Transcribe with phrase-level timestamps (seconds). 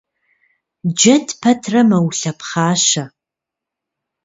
[0.97, 3.03] Джэд пэтрэ мэулъэпхъащэ.